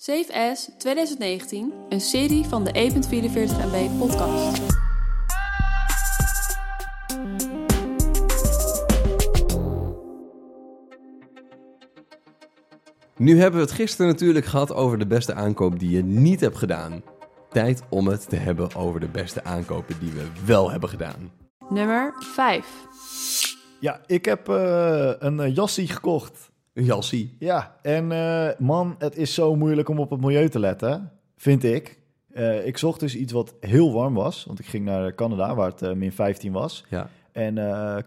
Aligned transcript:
Safe 0.00 0.50
As 0.50 0.70
2019, 0.78 1.72
een 1.88 2.00
serie 2.00 2.44
van 2.44 2.64
de 2.64 2.70
E 2.78 2.86
E.44 2.86 3.00
MB 3.02 3.98
podcast. 3.98 4.62
Nu 13.16 13.38
hebben 13.40 13.60
we 13.60 13.66
het 13.66 13.74
gisteren 13.74 14.10
natuurlijk 14.10 14.46
gehad 14.46 14.74
over 14.74 14.98
de 14.98 15.06
beste 15.06 15.34
aankoop 15.34 15.78
die 15.78 15.90
je 15.90 16.02
niet 16.02 16.40
hebt 16.40 16.56
gedaan. 16.56 17.02
Tijd 17.50 17.82
om 17.88 18.06
het 18.06 18.28
te 18.28 18.36
hebben 18.36 18.74
over 18.74 19.00
de 19.00 19.08
beste 19.08 19.44
aankopen 19.44 19.98
die 20.00 20.12
we 20.12 20.26
wel 20.44 20.70
hebben 20.70 20.88
gedaan. 20.88 21.32
Nummer 21.68 22.14
5. 22.18 22.66
Ja, 23.80 24.00
ik 24.06 24.24
heb 24.24 24.48
eh, 24.48 25.12
een 25.18 25.38
uh, 25.38 25.54
jassie 25.54 25.88
gekocht. 25.88 26.50
Een 26.78 26.84
jalsie. 26.84 27.36
Ja, 27.38 27.76
en 27.82 28.12
eh, 28.12 28.48
man, 28.58 28.94
het 28.98 29.16
is 29.16 29.34
zo 29.34 29.56
moeilijk 29.56 29.88
om 29.88 29.98
op 29.98 30.10
het 30.10 30.20
milieu 30.20 30.48
te 30.48 30.58
letten, 30.58 31.10
vind 31.36 31.64
ik. 31.64 31.98
Eh, 32.32 32.66
ik 32.66 32.78
zocht 32.78 33.00
dus 33.00 33.16
iets 33.16 33.32
wat 33.32 33.54
heel 33.60 33.92
warm 33.92 34.14
was, 34.14 34.44
want 34.44 34.58
ik 34.58 34.66
ging 34.66 34.84
naar 34.84 35.14
Canada 35.14 35.54
waar 35.54 35.70
het 35.70 35.82
eh, 35.82 35.92
min 35.92 36.12
15 36.12 36.52
was. 36.52 36.84
Ja. 36.88 37.08
En 37.32 37.54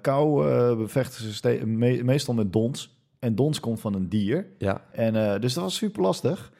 kou 0.01 0.45
bevechten 0.75 1.33
ze 1.33 1.65
me- 1.65 2.03
meestal 2.03 2.33
met 2.33 2.53
dons. 2.53 2.99
En 3.19 3.35
dons 3.35 3.59
komt 3.59 3.79
van 3.79 3.93
een 3.93 4.09
dier. 4.09 4.47
Ja. 4.57 4.81
En, 4.91 5.41
dus 5.41 5.53
dat 5.53 5.63
was 5.63 5.75
super 5.75 6.01
lastig. 6.01 6.51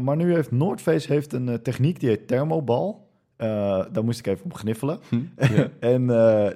Maar 0.00 0.16
nu 0.16 0.34
heeft 0.34 0.50
Noordface 0.50 1.12
heeft 1.12 1.32
een 1.32 1.62
techniek 1.62 2.00
die 2.00 2.08
heet 2.08 2.28
thermobal. 2.28 3.08
Daar 3.36 4.04
moest 4.04 4.18
ik 4.18 4.26
even 4.26 4.44
op 4.44 4.54
gniffelen. 4.54 4.98
ja. 5.36 5.68
en 5.94 6.06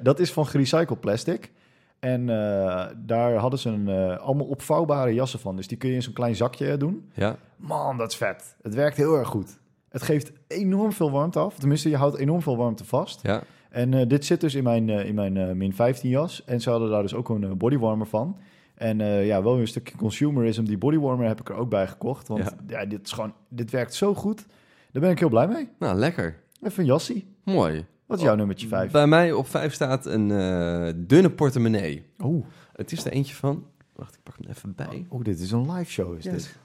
dat 0.02 0.20
is 0.20 0.32
van 0.32 0.46
gerecycled 0.46 1.00
plastic. 1.00 1.50
En 1.98 2.28
eh, 2.28 2.86
daar 2.96 3.34
hadden 3.34 3.58
ze 3.58 3.68
een, 3.68 3.88
eh, 3.88 4.18
allemaal 4.18 4.46
opvouwbare 4.46 5.14
jassen 5.14 5.38
van. 5.38 5.56
Dus 5.56 5.68
die 5.68 5.76
kun 5.78 5.88
je 5.88 5.94
in 5.94 6.02
zo'n 6.02 6.12
klein 6.12 6.36
zakje 6.36 6.76
doen. 6.76 7.10
Ja. 7.14 7.36
Man, 7.56 7.96
dat 7.96 8.10
is 8.10 8.16
vet. 8.16 8.56
Het 8.62 8.74
werkt 8.74 8.96
heel 8.96 9.14
erg 9.16 9.28
goed. 9.28 9.58
Het 9.88 10.02
geeft 10.02 10.32
enorm 10.46 10.92
veel 10.92 11.10
warmte 11.10 11.38
af. 11.38 11.58
Tenminste, 11.58 11.88
je 11.88 11.96
houdt 11.96 12.16
enorm 12.16 12.42
veel 12.42 12.56
warmte 12.56 12.84
vast. 12.84 13.22
Ja. 13.22 13.42
En 13.70 13.94
eh, 13.94 14.08
dit 14.08 14.24
zit 14.24 14.40
dus 14.40 14.54
in 14.54 14.62
mijn, 14.62 14.90
eh, 14.90 15.06
in 15.06 15.14
mijn 15.14 15.36
eh, 15.36 15.52
min 15.52 15.74
15 15.74 16.10
jas. 16.10 16.44
En 16.44 16.60
ze 16.60 16.70
hadden 16.70 16.90
daar 16.90 17.02
dus 17.02 17.14
ook 17.14 17.28
een 17.28 17.44
eh, 17.44 17.52
bodywarmer 17.52 18.06
van. 18.06 18.36
En 18.74 19.00
eh, 19.00 19.26
ja, 19.26 19.42
wel 19.42 19.52
weer 19.52 19.60
een 19.60 19.68
stukje 19.68 19.96
consumerism. 19.96 20.64
Die 20.64 20.78
bodywarmer 20.78 21.26
heb 21.26 21.40
ik 21.40 21.48
er 21.48 21.54
ook 21.54 21.68
bij 21.68 21.86
gekocht. 21.86 22.28
Want 22.28 22.54
ja. 22.66 22.84
dit, 22.84 23.04
is 23.04 23.12
gewoon, 23.12 23.32
dit 23.48 23.70
werkt 23.70 23.94
zo 23.94 24.14
goed. 24.14 24.46
Daar 24.92 25.02
ben 25.02 25.10
ik 25.10 25.18
heel 25.18 25.28
blij 25.28 25.48
mee. 25.48 25.68
Nou, 25.78 25.96
lekker. 25.98 26.40
Even 26.62 26.80
een 26.80 26.86
jassie. 26.86 27.26
Mooi. 27.44 27.84
Wat 28.06 28.18
is 28.18 28.24
jouw 28.24 28.34
nummertje 28.34 28.68
5? 28.68 28.90
Bij 28.92 29.06
mij 29.06 29.32
op 29.32 29.48
5 29.48 29.72
staat 29.74 30.06
een 30.06 30.30
eh, 30.30 30.92
dunne 30.96 31.30
portemonnee. 31.30 32.04
Oeh, 32.22 32.44
Het 32.72 32.92
is 32.92 33.04
er 33.04 33.12
eentje 33.12 33.34
van... 33.34 33.64
Wacht, 33.94 34.14
ik 34.14 34.20
pak 34.22 34.34
hem 34.40 34.50
even 34.50 34.72
bij. 34.76 35.06
oh, 35.08 35.22
dit 35.24 35.40
is 35.40 35.50
een 35.50 35.72
live 35.72 35.90
show 35.90 36.16
is 36.16 36.24
Yes. 36.24 36.32
dit. 36.32 36.56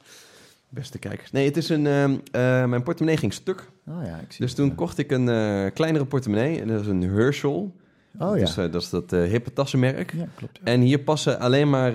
Beste 0.69 0.99
kijkers. 0.99 1.31
Nee, 1.31 1.45
het 1.45 1.57
is 1.57 1.69
een... 1.69 1.87
ehm, 1.87 2.11
eh, 2.31 2.65
mijn 2.65 2.83
portemonnee 2.83 3.17
ging 3.17 3.33
stuk. 3.33 3.69
Oh 3.87 4.03
ja, 4.05 4.17
ik 4.17 4.31
zie 4.31 4.45
Dus 4.45 4.53
toen 4.53 4.75
kocht 4.75 4.97
ik 4.97 5.11
een 5.11 5.29
eh, 5.29 5.71
kleinere 5.73 6.05
portemonnee. 6.05 6.61
En 6.61 6.67
dat 6.67 6.81
is 6.81 6.87
een 6.87 7.01
Herschel. 7.01 7.75
Oh 8.19 8.37
ja. 8.37 8.45
Dus, 8.45 8.53
dat 8.55 8.75
is 8.75 8.89
dat 8.89 9.11
hippe 9.11 9.53
tassenmerk. 9.53 10.13
ja, 10.13 10.25
klopt. 10.35 10.59
ja. 10.63 10.71
En 10.71 10.81
hier 10.81 10.99
passen 10.99 11.39
alleen 11.39 11.69
maar 11.69 11.91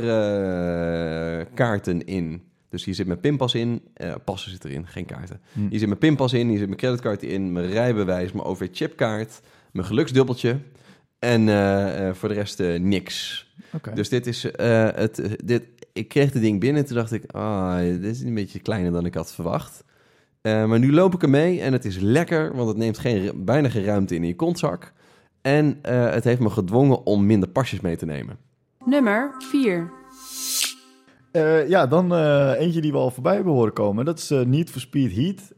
kaarten 1.55 2.05
in. 2.07 2.43
Dus 2.77 2.85
hier 2.85 2.95
zit 2.95 3.07
mijn 3.07 3.21
pinpas 3.21 3.55
in. 3.55 3.83
eh, 3.95 4.15
passen 4.25 4.51
zit 4.51 4.65
erin, 4.65 4.87
geen 4.87 5.05
kaarten. 5.07 5.41
Hm. 5.53 5.61
Hier 5.69 5.79
zit 5.79 5.89
mijn 5.89 5.99
pinpas 6.01 6.33
in, 6.33 6.49
hier 6.49 6.59
zit 6.59 6.67
mijn 6.67 6.79
creditcard 6.79 7.23
in, 7.23 7.53
mijn 7.53 7.67
rijbewijs, 7.71 8.33
mijn 8.33 8.45
OV-chipkaart, 8.47 9.41
mijn 9.73 9.87
geluksdubbeltje. 9.87 10.59
En 11.19 11.49
eh, 11.49 12.09
eh, 12.09 12.15
voor 12.15 12.29
de 12.29 12.35
rest 12.35 12.61
eh, 12.61 12.81
niks. 12.81 13.47
Oké. 13.73 13.93
Dus 13.95 14.09
dit 14.09 14.27
is 14.27 14.51
eh, 14.51 14.89
het. 14.95 15.37
Dit, 15.45 15.63
ik 15.93 16.09
kreeg 16.09 16.33
het 16.33 16.43
ding 16.43 16.61
binnen 16.61 16.83
en 16.83 16.89
toen 16.89 16.97
dacht 16.97 17.13
ik, 17.13 17.25
ah, 17.33 17.79
dit 17.79 18.05
is 18.05 18.21
een 18.23 18.35
beetje 18.35 18.59
kleiner 18.59 18.93
dan 18.93 19.07
ik 19.07 19.15
had 19.15 19.33
verwacht. 19.35 19.85
Eh, 20.41 20.65
maar 20.67 20.79
nu 20.79 20.93
loop 20.93 21.15
ik 21.15 21.23
ermee 21.23 21.61
en 21.61 21.73
het 21.73 21.85
is 21.85 21.99
lekker, 21.99 22.57
want 22.57 22.69
het 22.69 22.77
neemt 22.77 22.99
geen, 22.99 23.45
bijna 23.45 23.69
geen 23.69 23.85
ruimte 23.85 24.15
in 24.15 24.23
in 24.23 24.29
je 24.29 24.37
kontzak. 24.37 24.93
En 25.43 25.79
eh, 25.83 26.11
het 26.11 26.25
heeft 26.25 26.41
me 26.41 26.51
gedwongen 26.51 27.07
om 27.07 27.27
minder 27.27 27.49
pasjes 27.49 27.81
mee 27.81 27.97
te 27.97 28.07
nemen. 28.07 28.39
Nummer 28.85 29.35
4. 29.39 29.91
Eh, 31.37 31.69
ja, 31.69 31.87
dan 31.87 32.15
eh, 32.15 32.53
eentje 32.59 32.81
die 32.81 32.93
we 32.93 32.99
al 32.99 33.11
voorbij 33.11 33.35
hebben 33.35 33.53
horen 33.53 33.73
komen. 33.73 34.05
Dat 34.05 34.19
is 34.19 34.31
eh 34.31 34.41
Need 34.41 34.71
for 34.71 34.81
Speed 34.81 35.13
Heat. 35.13 35.53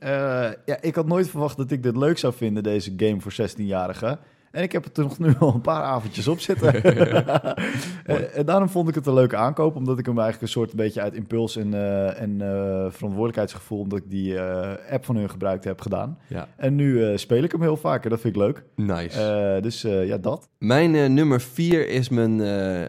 Ja, 0.64 0.80
ik 0.80 0.94
had 0.94 1.06
nooit 1.06 1.30
verwacht 1.30 1.56
dat 1.56 1.70
ik 1.70 1.82
dit 1.82 1.96
leuk 1.96 2.18
zou 2.18 2.32
vinden, 2.34 2.62
deze 2.62 2.92
game 2.96 3.20
voor 3.20 3.32
16-jarigen. 3.32 4.18
En 4.50 4.62
ik 4.62 4.72
heb 4.72 4.84
het 4.84 4.96
er 4.96 5.02
nog 5.02 5.18
nu 5.18 5.34
al 5.38 5.54
een 5.54 5.60
paar 5.60 5.82
avondjes 5.82 6.28
op 6.28 6.40
zitten. 6.40 6.74
en, 8.04 8.34
en 8.34 8.46
daarom 8.46 8.68
vond 8.68 8.88
ik 8.88 8.94
het 8.94 9.06
een 9.06 9.14
leuke 9.14 9.36
aankoop, 9.36 9.76
omdat 9.76 9.98
ik 9.98 10.06
hem 10.06 10.18
eigenlijk 10.18 10.42
een 10.42 10.60
soort 10.60 10.70
een 10.70 10.76
beetje 10.76 11.00
uit 11.00 11.14
impuls 11.14 11.56
en, 11.56 11.74
eh, 11.74 12.20
en 12.20 12.40
eh, 12.40 12.86
verantwoordelijkheidsgevoel, 12.90 13.80
omdat 13.80 13.98
ik 13.98 14.10
die 14.10 14.38
eh, 14.38 14.92
app 14.92 15.04
van 15.04 15.16
hun 15.16 15.30
gebruikt 15.30 15.64
heb 15.64 15.80
gedaan. 15.80 16.18
Ja, 16.26 16.48
En 16.56 16.74
nu 16.74 17.18
speel 17.18 17.42
ik 17.42 17.52
hem 17.52 17.62
heel 17.62 17.76
vaak 17.76 18.04
en 18.04 18.10
dat 18.10 18.20
vind 18.20 18.36
ik 18.36 18.42
leuk. 18.42 18.64
nice. 18.74 19.58
Dus 19.62 19.82
ja, 19.82 20.18
dat. 20.18 20.48
Mijn 20.58 21.14
nummer 21.14 21.40
4 21.40 21.88
is 21.88 22.08
mijn 22.08 22.40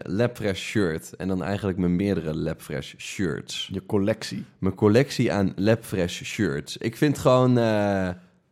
Labfresh 0.02 0.60
shirt. 0.60 1.16
En 1.16 1.28
dan 1.28 1.42
eigenlijk 1.42 1.78
mijn 1.78 1.96
meerdere 1.96 2.34
Labfresh 2.34 2.94
shirts. 2.96 3.68
Je 3.72 3.86
collectie. 3.86 4.44
Mijn 4.58 4.74
collectie 4.74 5.32
aan 5.32 5.52
Labfresh 5.56 6.22
shirts. 6.22 6.76
Ik 6.76 6.96
vind 6.96 7.18
gewoon, 7.18 7.54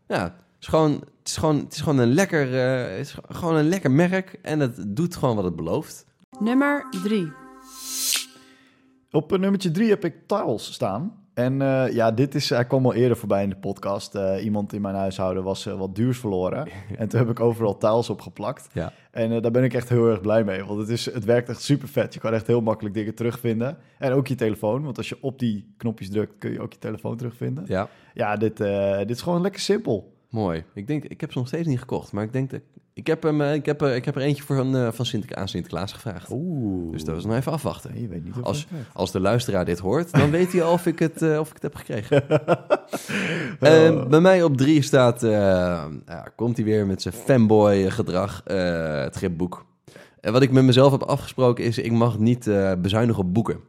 ja, 0.07 0.35
is 0.61 0.67
gewoon, 0.69 0.93
het 0.93 1.29
is 1.29 1.37
gewoon, 1.37 1.57
het 1.57 1.73
is 1.73 1.81
gewoon 1.81 1.99
een 1.99 2.13
lekker, 2.13 2.55
eh, 2.55 2.97
het 2.97 3.07
is 3.07 3.17
gewoon 3.29 3.55
een 3.55 3.69
lekker 3.69 3.91
merk 3.91 4.39
en 4.43 4.61
het 4.61 4.97
doet 4.97 5.17
gewoon 5.17 5.37
wat 5.37 5.45
het 5.45 5.57
belooft. 5.57 6.07
Nummer 6.39 6.87
3. 7.03 7.33
Op 9.11 9.33
uh, 9.33 9.39
nummertje 9.39 9.71
drie 9.71 9.89
heb 9.89 10.05
ik 10.05 10.15
Tiles 10.27 10.73
staan. 10.73 11.27
En 11.35 11.63
eh, 11.63 11.93
ja, 11.93 12.11
dit 12.13 12.35
is, 12.35 12.49
hij 12.49 12.67
kwam 12.67 12.85
al 12.85 12.95
eerder 12.95 13.17
voorbij 13.17 13.43
in 13.43 13.49
de 13.49 13.57
podcast. 13.57 14.15
Eh, 14.15 14.45
iemand 14.45 14.73
in 14.73 14.81
mijn 14.81 14.95
huishouden 14.95 15.43
was 15.43 15.67
eh, 15.67 15.79
wat 15.79 15.95
duurs 15.95 16.19
verloren. 16.19 16.69
en 16.99 17.09
toen 17.09 17.19
heb 17.21 17.31
ik 17.31 17.41
overal 17.41 17.77
tiles 17.77 18.11
opgeplakt. 18.11 18.69
Ja. 18.73 18.93
En 19.11 19.33
eh, 19.33 19.43
daar 19.43 19.51
ben 19.51 19.65
ik 19.65 19.75
echt 19.75 19.89
heel 19.89 20.09
erg 20.09 20.21
blij 20.21 20.45
mee. 20.45 20.65
Want 20.65 20.81
het, 20.81 20.89
is, 20.89 21.13
het 21.13 21.25
werkt 21.25 21.49
echt 21.49 21.63
super 21.63 21.89
vet. 21.89 22.15
Je 22.15 22.21
kan 22.21 22.33
echt 22.33 22.47
heel 22.47 22.61
makkelijk 22.61 22.95
dingen 22.95 23.15
terugvinden. 23.15 23.79
En 23.99 24.13
ook 24.13 24.27
je 24.27 24.35
telefoon. 24.35 24.85
Want 24.85 24.97
als 24.97 25.09
je 25.09 25.19
op 25.21 25.39
die 25.39 25.75
knopjes 25.77 26.11
drukt, 26.11 26.39
kun 26.39 26.53
je 26.53 26.61
ook 26.61 26.73
je 26.73 26.79
telefoon 26.79 27.17
terugvinden. 27.17 27.65
Ja, 27.67 27.89
Ja, 28.15 28.37
dit, 28.37 28.61
eh, 28.61 28.99
dit 28.99 29.11
is 29.11 29.23
gewoon 29.23 29.41
lekker 29.41 29.61
simpel. 29.61 30.17
Mooi. 30.31 30.65
Ik 30.75 30.87
denk, 30.87 31.05
ik 31.05 31.21
heb 31.21 31.33
ze 31.33 31.39
nog 31.39 31.47
steeds 31.47 31.69
niet 31.69 31.78
gekocht, 31.78 32.12
maar 32.12 32.25
ik 32.25 32.33
denk 32.33 32.50
dat 32.50 32.61
ik 32.99 33.06
heb 33.06 33.22
hem, 33.22 33.41
eh, 33.41 33.55
ik 33.55 33.66
heb, 33.66 33.83
eh, 33.83 33.94
ik 33.94 34.05
heb 34.05 34.16
er 34.16 34.22
eentje 34.22 34.43
voor 34.43 34.56
van, 34.56 34.77
eh, 34.77 34.89
van 34.93 35.06
Sinter, 35.06 35.37
aan 35.37 35.49
Sinterklaas 35.49 35.93
gevraagd. 35.93 36.31
Oeh. 36.31 36.93
Dus 36.93 37.05
dat 37.05 37.15
was 37.15 37.25
nog 37.25 37.34
even 37.34 37.53
afwachten. 37.53 37.93
Nee, 37.93 38.03
je 38.03 38.09
weet 38.09 38.25
niet 38.25 38.34
of 38.37 38.43
Als-. 38.43 38.66
Als 38.93 39.12
de 39.12 39.21
luisteraar 39.21 39.65
dit 39.65 39.78
hoort, 39.78 40.12
dan 40.12 40.31
weet 40.31 40.53
hij 40.53 40.62
al 40.62 40.72
of 40.72 40.87
ik 40.87 40.99
het, 40.99 41.22
of 41.22 41.49
ik 41.49 41.55
het 41.55 41.62
heb 41.62 41.75
gekregen. 41.75 42.25
Eh, 43.61 44.06
bij 44.09 44.21
mij 44.21 44.43
op 44.43 44.56
drie 44.56 44.83
staat, 44.83 45.27
komt 46.37 46.56
hij 46.56 46.65
weer 46.65 46.87
met 46.87 47.03
zijn 47.03 47.15
fanboy 47.15 47.91
gedrag, 47.91 48.43
het 48.45 49.16
gripboek. 49.16 49.66
En 50.21 50.33
wat 50.33 50.43
ik 50.43 50.50
met 50.50 50.65
mezelf 50.65 50.93
heb 50.93 51.03
afgesproken 51.03 51.65
is, 51.65 51.78
ik 51.78 51.93
mag 51.93 52.19
niet 52.19 52.50
bezuinigen 52.78 53.22
op 53.22 53.34
boeken. 53.34 53.60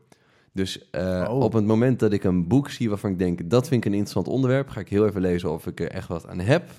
Dus 0.59 0.89
eh, 0.89 1.27
Oh. 1.29 1.39
op 1.39 1.53
het 1.53 1.65
moment 1.65 1.99
dat 1.99 2.13
ik 2.13 2.23
een 2.23 2.47
boek 2.47 2.69
zie 2.69 2.89
waarvan 2.89 3.11
ik 3.11 3.19
denk, 3.19 3.49
dat 3.49 3.67
vind 3.67 3.85
ik 3.85 3.91
een 3.91 3.97
interessant 3.97 4.27
onderwerp, 4.27 4.69
ga 4.69 4.79
ik 4.79 4.89
heel 4.89 5.05
even 5.05 5.21
lezen 5.21 5.51
of 5.51 5.67
ik 5.67 5.79
er 5.79 5.91
echt 5.91 6.07
wat 6.07 6.27
aan 6.27 6.39
heb. 6.39 6.69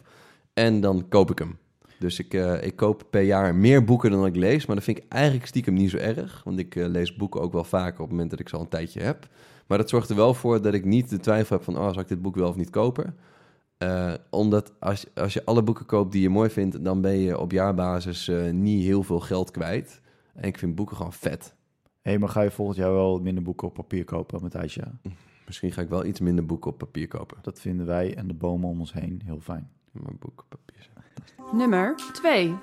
En 0.52 0.80
dan 0.80 1.08
koop 1.08 1.30
ik 1.30 1.38
hem. 1.38 1.58
Dus 1.98 2.18
ik, 2.18 2.34
eh, 2.34 2.62
ik 2.62 2.76
koop 2.76 3.02
per 3.10 3.22
jaar 3.22 3.54
meer 3.54 3.84
boeken 3.84 4.10
dan 4.10 4.26
ik 4.26 4.36
lees, 4.36 4.66
maar 4.66 4.76
dat 4.76 4.84
vind 4.84 4.98
ik 4.98 5.04
eigenlijk 5.08 5.46
stiekem 5.46 5.74
niet 5.74 5.90
zo 5.90 5.96
erg. 5.96 6.42
Want 6.44 6.58
ik 6.58 6.76
eh, 6.76 6.86
lees 6.86 7.16
boeken 7.16 7.40
ook 7.40 7.52
wel 7.52 7.64
vaker 7.64 7.94
op 7.94 8.00
het 8.00 8.10
moment 8.10 8.30
dat 8.30 8.40
ik 8.40 8.48
ze 8.48 8.56
al 8.56 8.60
een 8.60 8.68
tijdje 8.68 9.02
heb. 9.02 9.28
Maar 9.66 9.78
dat 9.78 9.88
zorgt 9.88 10.10
er 10.10 10.16
wel 10.16 10.34
voor 10.34 10.62
dat 10.62 10.74
ik 10.74 10.84
niet 10.84 11.10
de 11.10 11.18
twijfel 11.18 11.56
heb 11.56 11.64
van, 11.64 11.78
oh, 11.78 11.92
zal 11.92 12.02
ik 12.02 12.08
dit 12.08 12.22
boek 12.22 12.36
wel 12.36 12.48
of 12.48 12.56
niet 12.56 12.70
kopen? 12.70 13.16
Omdat 14.30 14.72
als, 14.78 15.06
als 15.14 15.32
je 15.32 15.44
alle 15.44 15.62
boeken 15.62 15.86
koopt 15.86 16.12
die 16.12 16.22
je 16.22 16.28
mooi 16.28 16.50
vindt, 16.50 16.84
dan 16.84 17.00
ben 17.00 17.18
je 17.18 17.38
op 17.38 17.52
jaarbasis 17.52 18.30
niet 18.52 18.84
heel 18.84 19.02
veel 19.02 19.20
geld 19.20 19.50
kwijt. 19.50 20.00
En 20.34 20.48
ik 20.48 20.58
vind 20.58 20.74
boeken 20.74 20.96
gewoon 20.96 21.12
vet. 21.12 21.54
Hé, 22.00 22.18
maar 22.18 22.28
ga 22.28 22.40
je 22.40 22.50
volgend 22.50 22.76
jaar 22.78 22.92
wel 22.92 23.18
minder 23.18 23.42
boeken 23.42 23.68
op 23.68 23.74
papier 23.74 24.04
kopen, 24.04 24.42
Matthijsje? 24.42 24.82
Misschien 25.46 25.72
ga 25.72 25.82
ik 25.82 25.88
wel 25.88 26.04
iets 26.04 26.20
minder 26.20 26.46
boeken 26.46 26.70
op 26.70 26.78
papier 26.78 27.08
kopen. 27.08 27.36
Dat 27.42 27.60
vinden 27.60 27.86
wij 27.86 28.14
en 28.16 28.26
de 28.26 28.34
bomen 28.34 28.68
om 28.68 28.78
ons 28.80 28.92
heen 28.92 29.22
heel 29.24 29.40
fijn. 29.40 29.70
Maar 29.92 30.12
boeken 30.18 30.44
op 30.44 30.48
papier. 30.48 30.82
zijn- 30.92 31.58
Nummer 31.58 31.94
2. 32.12 32.54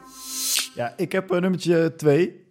Ja, 0.76 0.94
ik 0.98 1.12
heb 1.12 1.32
uh, 1.34 1.40
nummertje 1.40 1.94
2. 1.96 2.46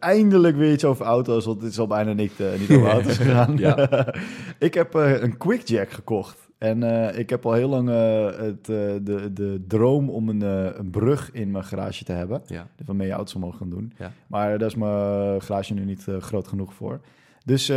eindelijk 0.00 0.56
weer 0.56 0.72
iets 0.72 0.84
over 0.84 1.04
auto's, 1.06 1.44
want 1.44 1.60
dit 1.60 1.70
is 1.70 1.78
al 1.78 1.86
bijna 1.86 2.12
niet, 2.12 2.40
eh, 2.40 2.58
niet 2.58 2.70
over 2.70 2.88
auto's 2.96 3.16
gegaan. 3.16 3.56
Ja. 3.56 4.04
ik 4.58 4.74
heb 4.74 4.94
eh, 4.94 5.20
een 5.22 5.36
QuickJack 5.36 5.90
gekocht. 5.90 6.47
En 6.58 6.82
eh, 6.82 7.18
ik 7.18 7.30
heb 7.30 7.46
al 7.46 7.52
heel 7.52 7.68
lang 7.68 7.88
eh, 7.88 8.26
het, 8.26 8.68
eh, 8.68 8.76
de, 9.02 9.30
de 9.32 9.64
droom 9.68 10.10
om 10.10 10.28
een, 10.28 10.40
een 10.78 10.90
brug 10.90 11.32
in 11.32 11.50
mijn 11.50 11.64
garage 11.64 12.04
te 12.04 12.12
hebben. 12.12 12.42
Ja. 12.46 12.68
Waarmee 12.84 13.06
je 13.06 13.12
auto's 13.12 13.34
omhoog 13.34 13.56
gaan 13.56 13.70
doen. 13.70 13.92
Ja. 13.98 14.12
Maar 14.26 14.58
daar 14.58 14.68
is 14.68 14.74
mijn 14.74 15.42
garage 15.42 15.74
nu 15.74 15.84
niet 15.84 16.06
groot 16.18 16.48
genoeg 16.48 16.74
voor. 16.74 17.00
Dus 17.44 17.72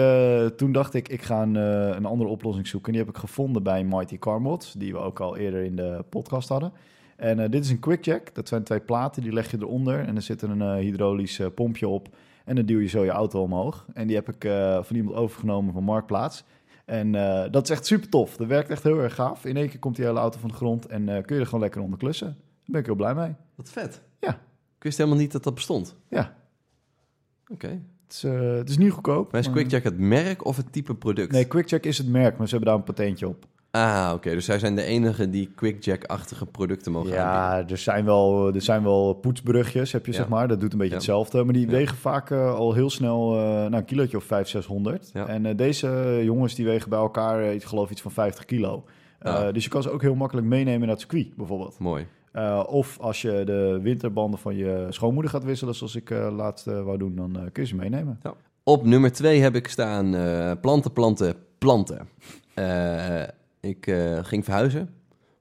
toen 0.55 0.71
dacht 0.71 0.93
ik, 0.93 1.07
ik 1.07 1.21
ga 1.21 1.41
een, 1.41 1.55
een 1.95 2.05
andere 2.05 2.29
oplossing 2.29 2.67
zoeken. 2.67 2.87
En 2.87 2.97
die 2.97 3.05
heb 3.05 3.15
ik 3.15 3.21
gevonden 3.21 3.63
bij 3.63 3.83
Mighty 3.83 4.19
Car 4.19 4.41
Mods, 4.41 4.73
die 4.73 4.93
we 4.93 4.99
ook 4.99 5.19
al 5.19 5.37
eerder 5.37 5.63
in 5.63 5.75
de 5.75 6.03
podcast 6.09 6.49
hadden. 6.49 6.71
En 7.15 7.51
dit 7.51 7.63
is 7.63 7.69
een 7.69 7.79
QuickJack. 7.79 8.35
Dat 8.35 8.47
zijn 8.47 8.63
twee 8.63 8.79
platen, 8.79 9.23
die 9.23 9.33
leg 9.33 9.51
je 9.51 9.57
eronder. 9.59 9.99
En 9.99 10.15
er 10.15 10.21
zit 10.21 10.41
een 10.41 10.75
hydraulisch 10.75 11.41
pompje 11.55 11.87
op. 11.87 12.07
En 12.45 12.55
dan 12.55 12.65
duw 12.65 12.79
je 12.79 12.87
zo 12.87 13.03
je 13.03 13.11
auto 13.11 13.41
omhoog. 13.41 13.85
En 13.93 14.07
die 14.07 14.15
heb 14.15 14.29
ik 14.29 14.51
van 14.81 14.95
iemand 14.95 15.15
overgenomen 15.15 15.73
van 15.73 15.83
Marktplaats. 15.83 16.43
En 16.91 17.15
eh, 17.15 17.51
dat 17.51 17.63
is 17.63 17.69
echt 17.69 17.85
super 17.85 18.09
tof. 18.09 18.37
Dat 18.37 18.47
werkt 18.47 18.69
echt 18.69 18.83
heel 18.83 18.99
erg 18.99 19.15
gaaf. 19.15 19.45
In 19.45 19.57
één 19.57 19.69
keer 19.69 19.79
komt 19.79 19.95
die 19.95 20.05
hele 20.05 20.19
auto 20.19 20.39
van 20.39 20.49
de 20.49 20.55
grond 20.55 20.85
en 20.85 21.09
eh, 21.09 21.23
kun 21.23 21.35
je 21.35 21.41
er 21.41 21.47
gewoon 21.47 21.61
lekker 21.61 21.81
onder 21.81 21.99
klussen. 21.99 22.27
Daar 22.27 22.65
ben 22.65 22.79
ik 22.79 22.85
heel 22.85 22.95
blij 22.95 23.15
mee. 23.15 23.33
Wat 23.55 23.71
vet. 23.71 24.01
Ja. 24.19 24.29
Ik 24.77 24.83
wist 24.83 24.97
helemaal 24.97 25.19
niet 25.19 25.31
dat 25.31 25.43
dat 25.43 25.53
bestond. 25.53 25.95
Ja, 26.07 26.35
Oké. 27.47 27.67
het 27.67 28.13
is, 28.13 28.23
eh, 28.23 28.39
het 28.39 28.69
is 28.69 28.77
niet 28.77 28.91
goedkoop. 28.91 29.31
Maar 29.31 29.41
is 29.41 29.51
QuickCheck 29.51 29.83
het 29.83 29.97
merk 29.97 30.45
of 30.45 30.57
het 30.57 30.71
type 30.71 30.95
product? 30.95 31.31
Nee, 31.31 31.47
QuickCheck 31.47 31.85
is 31.85 31.97
het 31.97 32.07
merk, 32.07 32.37
maar 32.37 32.47
ze 32.47 32.55
hebben 32.55 32.69
daar 32.69 32.79
een 32.79 32.93
patentje 32.95 33.27
op. 33.27 33.45
Ah, 33.71 34.11
oké. 34.15 34.29
Dus 34.29 34.45
zij 34.45 34.59
zijn 34.59 34.75
de 34.75 34.83
enige 34.83 35.29
die 35.29 35.51
QuickCheck-achtige 35.55 36.45
producten 36.45 36.91
mogen 36.91 37.09
aanbieden. 37.25 37.65
Ja, 37.65 37.69
er 37.71 37.77
zijn 37.77 38.05
wel, 38.05 38.53
er 38.53 38.61
zijn 38.61 38.83
wel 38.83 39.13
poetsbrugjes, 39.13 39.91
heb 39.91 40.05
je 40.05 40.11
Ja. 40.11 40.17
zeg 40.17 40.27
maar. 40.27 40.47
Dat 40.47 40.59
doet 40.59 40.71
een 40.71 40.77
beetje 40.77 40.93
Ja. 40.93 40.99
hetzelfde. 40.99 41.43
Maar 41.43 41.53
die 41.53 41.65
Ja. 41.65 41.71
wegen 41.71 41.97
vaak 41.97 42.29
eh, 42.31 42.53
al 42.55 42.73
heel 42.73 42.89
snel 42.89 43.33
eh, 43.37 43.41
nou, 43.43 43.73
een 43.75 43.85
kilootje 43.85 44.17
of 44.17 44.23
500, 44.23 44.49
600. 44.65 45.09
Ja. 45.13 45.27
En 45.27 45.45
eh, 45.45 45.57
deze 45.57 46.19
jongens 46.23 46.55
die 46.55 46.65
wegen 46.65 46.89
bij 46.89 46.99
elkaar, 46.99 47.41
eh, 47.41 47.53
ik 47.53 47.63
geloof 47.63 47.89
iets 47.91 48.01
van 48.01 48.11
50 48.11 48.45
kilo. 48.45 48.83
Eh, 49.19 49.33
Ah. 49.35 49.53
Dus 49.53 49.63
je 49.63 49.69
kan 49.69 49.83
ze 49.83 49.91
ook 49.91 50.01
heel 50.01 50.15
makkelijk 50.15 50.47
meenemen 50.47 50.79
naar 50.79 50.89
het 50.89 50.99
circuit, 50.99 51.35
bijvoorbeeld. 51.35 51.79
Mooi. 51.79 52.07
Eh, 52.31 52.63
of 52.67 52.99
als 52.99 53.21
je 53.21 53.41
de 53.45 53.79
winterbanden 53.81 54.39
van 54.39 54.55
je 54.55 54.85
schoonmoeder 54.89 55.31
gaat 55.31 55.43
wisselen, 55.43 55.75
zoals 55.75 55.95
ik 55.95 56.09
eh 56.09 56.27
laatst 56.35 56.67
eh, 56.67 56.83
wou 56.83 56.97
doen, 56.97 57.15
dan 57.15 57.35
eh, 57.35 57.41
kun 57.51 57.63
je 57.63 57.69
ze 57.69 57.75
meenemen. 57.75 58.19
Op 58.63 58.85
nummer 58.85 59.11
twee 59.11 59.41
heb 59.41 59.55
ik 59.55 59.67
staan 59.67 60.15
eh, 60.15 60.51
planten, 60.61 60.93
planten, 60.93 61.35
planten. 61.57 62.07
Ik 63.61 63.87
eh, 63.87 64.19
ging 64.21 64.43
verhuizen. 64.43 64.93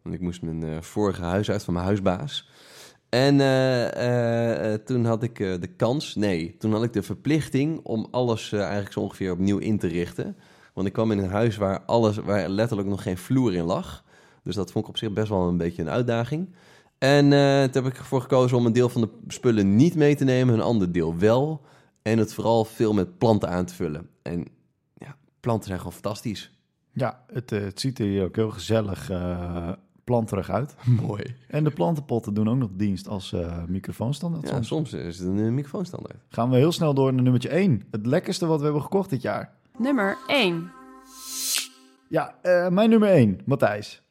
Want 0.03 0.15
ik 0.15 0.21
moest 0.21 0.43
mijn 0.43 0.63
eh, 0.63 0.81
vorige 0.81 1.23
huis 1.23 1.51
uit 1.51 1.65
van 1.65 1.75
mijn 1.75 1.87
huisbaas. 1.87 2.49
En 3.09 3.41
eh, 3.41 4.75
toen 4.75 5.05
had 5.05 5.23
ik 5.23 5.37
de 5.39 5.71
kans, 5.77 6.15
nee, 6.15 6.57
toen 6.57 6.73
had 6.73 6.83
ik 6.83 6.93
de 6.93 7.03
verplichting 7.03 7.81
om 7.83 8.09
alles 8.11 8.53
eigenlijk 8.53 8.93
zo 8.93 9.01
ongeveer 9.01 9.33
opnieuw 9.33 9.59
in 9.59 9.79
te 9.79 9.87
richten. 9.87 10.37
Want 10.75 10.87
ik 10.87 10.93
kwam 10.93 11.11
in 11.11 11.19
een 11.19 11.31
huis 11.31 11.57
waar, 11.57 11.81
alles, 11.81 12.17
waar 12.17 12.49
letterlijk 12.49 12.89
nog 12.89 13.03
geen 13.03 13.19
vloer 13.19 13.55
in 13.55 13.65
lag. 13.65 14.05
Dus 14.43 14.55
dat 14.55 14.73
vond 14.73 14.85
ik 14.85 14.91
op 14.91 14.97
zich 14.97 15.13
best 15.13 15.29
wel 15.29 15.49
een 15.49 15.57
beetje 15.57 15.83
een 15.83 15.91
uitdaging. 15.91 16.55
En 16.99 17.31
toen 17.71 17.83
heb 17.83 17.93
ik 17.93 17.99
ervoor 17.99 18.21
gekozen 18.21 18.57
om 18.57 18.67
een 18.67 18.73
deel 18.73 18.89
van 18.89 19.01
de 19.01 19.11
spullen 19.27 19.77
niet 19.77 19.95
mee 19.95 20.17
te 20.17 20.25
nemen, 20.25 20.55
een 20.55 20.61
ander 20.61 20.93
deel 20.93 21.19
wel. 21.19 21.61
En 22.03 22.19
het 22.19 22.35
vooral 22.35 22.65
veel 22.65 22.93
met 22.93 23.19
planten 23.19 23.49
aan 23.49 23.65
te 23.65 23.75
vullen. 23.75 24.09
En 24.23 24.47
ja, 24.95 25.17
planten 25.41 25.67
zijn 25.67 25.79
gewoon 25.79 25.93
fantastisch. 25.93 26.60
Ja, 27.01 27.25
het, 27.33 27.53
eh, 27.53 27.61
het 27.61 27.81
ziet 27.81 27.99
er 27.99 28.05
hier 28.07 28.25
ook 28.25 28.37
heel 28.37 28.51
gezellig 28.51 29.11
eh 29.11 29.69
planterig 30.05 30.51
uit. 30.51 30.75
Mooi. 31.07 31.35
En 31.49 31.65
de 31.65 31.71
plantenpotten 31.71 32.35
doen 32.35 32.49
ook 32.49 32.57
nog 32.57 32.71
dienst 32.73 33.09
als 33.09 33.33
eh 33.33 33.65
microfoonstandaard. 33.69 34.45
Ja, 34.49 34.51
soms. 34.51 34.67
soms 34.67 34.93
is 34.93 35.19
het 35.19 35.29
een 35.29 35.55
microfoonstandaard. 35.55 36.17
Gaan 36.29 36.51
we 36.51 36.57
heel 36.57 36.73
snel 36.73 36.95
door 36.95 37.13
naar 37.13 37.23
nummertje 37.23 37.49
1. 37.49 37.83
Het 37.91 38.07
lekkerste 38.07 38.47
wat 38.47 38.59
we 38.59 38.65
hebben 38.65 38.83
gekocht 38.83 39.11
dit 39.11 39.23
jaar. 39.23 39.53
Nummer 39.79 40.17
1. 40.27 40.71
Ja, 42.09 42.35
eh, 42.43 42.69
mijn 42.69 42.91
nummer 42.91 43.09
1, 43.09 43.41
Matthijs. 43.45 44.03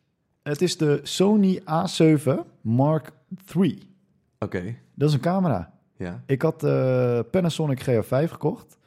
Het 0.43 0.61
is 0.61 0.77
de 0.77 0.99
Sony 1.03 1.59
A7 1.59 2.31
Mark 2.61 3.11
III. 3.55 3.89
Oké, 4.39 4.75
Dat 4.95 5.07
is 5.09 5.13
een 5.13 5.21
camera. 5.21 5.71
ja. 5.97 6.23
Ik 6.25 6.41
had 6.41 6.59
de 6.59 7.25
Panasonic 7.31 7.81
GH5 7.89 8.31
gekocht 8.31 8.77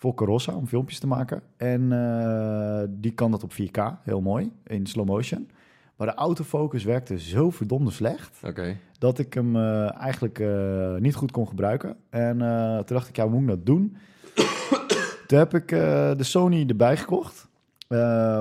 voor 0.00 0.14
Carossa 0.14 0.52
om 0.52 0.66
filmpjes 0.66 0.98
te 0.98 1.06
maken. 1.06 1.42
En 1.56 1.92
eh, 1.92 2.82
die 2.88 3.12
kan 3.12 3.30
dat 3.30 3.42
op 3.42 3.52
4K, 3.52 4.02
heel 4.02 4.20
mooi, 4.20 4.52
in 4.66 4.86
slow 4.86 5.06
motion. 5.06 5.50
Maar 5.96 6.06
de 6.06 6.14
autofocus 6.14 6.84
werkte 6.84 7.18
zo 7.18 7.50
verdomde 7.50 7.90
slecht 7.90 8.38
Oké. 8.44 8.76
dat 8.98 9.18
ik 9.18 9.34
hem 9.34 9.56
eh, 9.56 10.00
eigenlijk 10.00 10.38
eh, 10.38 10.94
niet 10.94 11.14
goed 11.14 11.30
kon 11.30 11.48
gebruiken. 11.48 11.96
En 12.10 12.38
toen 12.86 12.96
dacht 12.96 13.08
ik, 13.08 13.16
ja, 13.16 13.28
hoe 13.28 13.32
moet 13.32 13.42
ik 13.42 13.48
dat 13.48 13.66
doen? 13.66 13.96
toen 15.26 15.38
heb 15.38 15.54
ik 15.54 15.68
de 15.68 16.16
Sony 16.24 16.64
erbij 16.68 16.96
gekocht. 16.96 17.48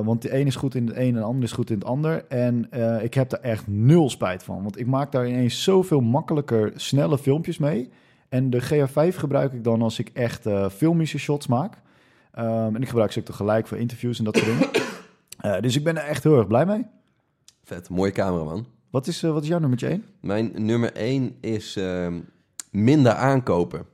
Want 0.03 0.21
de 0.21 0.39
een 0.39 0.47
is 0.47 0.55
goed 0.55 0.75
in 0.75 0.87
het 0.87 0.95
een 0.95 1.01
en 1.01 1.13
de 1.13 1.21
ander 1.21 1.43
is 1.43 1.51
goed 1.51 1.69
in 1.69 1.75
het 1.75 1.87
ander. 1.87 2.25
En 2.27 2.69
ik 3.01 3.13
heb 3.13 3.29
daar 3.29 3.39
echt 3.39 3.67
nul 3.67 4.09
spijt 4.09 4.43
van. 4.43 4.61
Want 4.63 4.79
ik 4.79 4.87
maak 4.87 5.11
daar 5.11 5.27
ineens 5.27 5.63
zoveel 5.63 6.01
makkelijker 6.01 6.71
snelle 6.75 7.17
filmpjes 7.17 7.57
mee. 7.57 7.89
En 8.29 8.49
de 8.49 8.61
GH5 8.61 9.15
gebruik 9.15 9.53
ik 9.53 9.63
dan 9.63 9.81
als 9.81 9.99
ik 9.99 10.09
echt 10.13 10.45
eh, 10.45 10.69
filmische 10.69 11.17
shots 11.17 11.47
maak. 11.47 11.81
Ehm, 12.31 12.75
en 12.75 12.81
ik 12.81 12.87
gebruik 12.87 13.11
ze 13.11 13.19
ook 13.19 13.25
tegelijk 13.25 13.67
voor 13.67 13.77
interviews 13.77 14.17
en 14.17 14.23
dat 14.23 14.37
soort 14.37 14.47
dingen. 14.47 14.69
Eh, 15.39 15.61
dus 15.61 15.75
ik 15.75 15.83
ben 15.83 15.97
er 15.97 16.03
echt 16.03 16.23
heel 16.23 16.37
erg 16.37 16.47
blij 16.47 16.65
mee. 16.65 16.85
Vet, 17.63 17.89
mooie 17.89 18.11
cameraman. 18.11 18.65
Wat 18.89 19.07
is, 19.07 19.23
eh, 19.23 19.31
wat 19.31 19.43
is 19.43 19.47
jouw 19.47 19.59
nummertje 19.59 19.87
1? 19.87 20.05
Mijn 20.21 20.51
nummer 20.55 20.91
1 20.93 21.35
is 21.41 21.75
ehm, 21.75 22.19
minder 22.71 23.13
aankopen. 23.13 23.85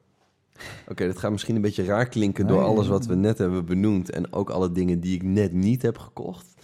Oké, 0.88 1.08
dat 1.08 1.18
gaat 1.18 1.32
misschien 1.32 1.56
een 1.56 1.62
beetje 1.62 1.84
raar 1.84 2.08
klinken 2.08 2.48
door 2.48 2.62
alles 2.64 2.88
wat 2.88 3.06
we 3.06 3.16
net 3.16 3.38
hebben 3.38 3.66
benoemd 3.66 4.10
en 4.10 4.34
ook 4.34 4.50
alle 4.50 4.72
dingen 4.72 5.00
die 5.00 5.16
ik 5.16 5.24
net 5.24 5.54
niet 5.54 5.82
heb 5.82 5.98
gekocht. 5.98 6.55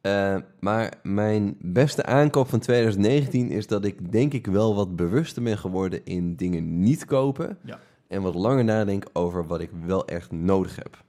Eh, 0.00 0.36
maar 0.60 0.92
mijn 1.02 1.56
beste 1.58 2.04
aankoop 2.04 2.48
van 2.48 2.58
2019 2.58 3.50
is 3.50 3.66
dat 3.66 3.84
ik 3.84 4.12
denk 4.12 4.32
ik 4.32 4.46
wel 4.46 4.74
wat 4.74 4.96
bewuster 4.96 5.42
ben 5.42 5.58
geworden 5.58 6.04
in 6.04 6.36
dingen 6.36 6.80
niet 6.80 7.04
kopen. 7.04 7.58
Ja. 7.64 7.78
En 8.08 8.22
wat 8.22 8.34
langer 8.34 8.64
nadenk 8.64 9.04
over 9.12 9.46
wat 9.46 9.60
ik 9.60 9.70
wel 9.86 10.06
echt 10.06 10.30
nodig 10.30 10.76
heb. 10.76 11.02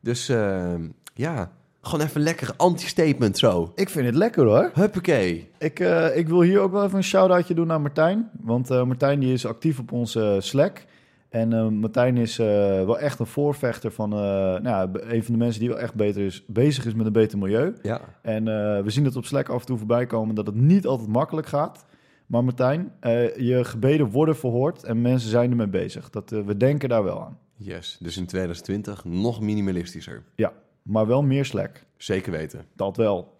Dus 0.00 0.28
ehm, 0.28 0.88
ja, 1.14 1.52
gewoon 1.80 2.06
even 2.06 2.20
lekker 2.20 2.54
anti-statement 2.56 3.38
zo. 3.38 3.72
Ik 3.74 3.88
vind 3.88 4.06
het 4.06 4.14
lekker 4.14 4.44
hoor. 4.44 4.70
Huppakee. 4.74 5.50
Ik, 5.58 5.80
eh, 5.80 6.16
ik 6.16 6.28
wil 6.28 6.40
hier 6.40 6.60
ook 6.60 6.72
wel 6.72 6.84
even 6.84 6.96
een 6.96 7.04
shout-outje 7.04 7.54
doen 7.54 7.66
naar 7.66 7.80
Martijn. 7.80 8.30
Want 8.40 8.70
eh, 8.70 8.84
Martijn 8.84 9.20
die 9.20 9.32
is 9.32 9.46
actief 9.46 9.78
op 9.78 9.92
onze 9.92 10.36
Slack. 10.40 10.84
En 11.28 11.52
eh, 11.52 11.68
Martijn 11.68 12.16
is 12.16 12.38
eh, 12.38 12.46
wel 12.84 12.98
echt 12.98 13.18
een 13.18 13.26
voorvechter 13.26 13.90
van 13.90 14.12
eh, 14.12 14.18
nou 14.18 14.62
ja, 14.62 14.88
een 14.92 15.24
van 15.24 15.32
de 15.32 15.38
mensen 15.38 15.60
die 15.60 15.68
wel 15.68 15.78
echt 15.78 15.94
beter 15.94 16.24
is, 16.24 16.44
bezig 16.46 16.86
is 16.86 16.94
met 16.94 17.06
een 17.06 17.12
beter 17.12 17.38
milieu. 17.38 17.74
Ja, 17.82 18.00
En 18.22 18.44
we 18.84 18.90
zien 18.90 19.04
het 19.04 19.16
op 19.16 19.24
Slack 19.24 19.48
af 19.48 19.60
en 19.60 19.66
toe 19.66 19.78
voorbij 19.78 20.06
komen 20.06 20.34
dat 20.34 20.46
het 20.46 20.54
niet 20.54 20.86
altijd 20.86 21.08
makkelijk 21.08 21.46
gaat. 21.46 21.84
Maar 22.26 22.44
Martijn, 22.44 22.92
je 23.36 23.60
gebeden 23.62 24.10
worden 24.10 24.36
verhoord 24.36 24.84
en 24.84 25.00
mensen 25.00 25.30
zijn 25.30 25.50
ermee 25.50 25.68
bezig. 25.68 26.10
Dat, 26.10 26.30
we 26.30 26.56
denken 26.56 26.88
daar 26.88 27.04
wel 27.04 27.22
aan. 27.22 27.38
yes. 27.56 27.96
Dus 28.00 28.16
in 28.16 28.26
2020 28.26 29.04
nog 29.04 29.40
minimalistischer. 29.40 30.22
Ja, 30.34 30.52
maar 30.82 31.06
wel 31.06 31.22
meer 31.22 31.44
Slack. 31.44 31.84
Zeker 31.96 32.32
weten. 32.32 32.64
Dat 32.76 32.96
wel. 32.96 33.36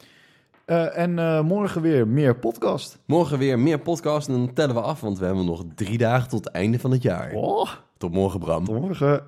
Eh, 0.69 0.99
en 0.99 1.19
eh, 1.19 1.41
morgen 1.43 1.83
weer 1.83 2.09
meer 2.09 2.39
podcast. 2.39 2.99
Morgen 3.07 3.39
weer 3.39 3.59
meer 3.59 3.79
podcast 3.81 4.29
en 4.29 4.35
dan 4.35 4.53
tellen 4.53 4.75
we 4.75 4.81
af, 4.81 5.01
want 5.01 5.19
we 5.19 5.25
hebben 5.25 5.45
nog 5.45 5.65
drie 5.75 5.99
dagen 5.99 6.29
tot 6.29 6.45
het 6.45 6.55
einde 6.55 6.79
van 6.79 6.91
het 6.91 7.03
jaar. 7.03 7.33
Oh, 7.33 7.69
Tot 7.97 8.13
morgen, 8.13 8.41
Bram. 8.41 8.65
tot 8.65 8.81
morgen. 8.81 9.27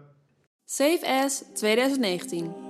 Save 0.64 1.22
as 1.24 1.44
2019. 1.54 2.69